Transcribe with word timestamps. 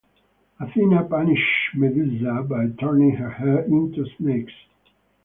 Athena 0.59 1.03
punished 1.03 1.75
Medusa 1.75 2.41
by 2.49 2.69
turning 2.79 3.11
her 3.17 3.29
hair 3.29 3.59
into 3.65 4.03
snakes. 4.17 4.53